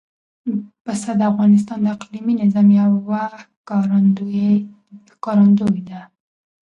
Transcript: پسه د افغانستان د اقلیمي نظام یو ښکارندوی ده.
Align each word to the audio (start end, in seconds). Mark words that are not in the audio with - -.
پسه 0.83 1.11
د 1.19 1.21
افغانستان 1.31 1.79
د 1.81 1.87
اقلیمي 1.95 2.33
نظام 2.41 2.67
یو 2.79 2.91
ښکارندوی 5.09 5.81
ده. 5.89 6.01